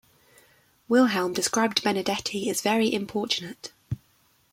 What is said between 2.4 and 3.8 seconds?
as very importunate.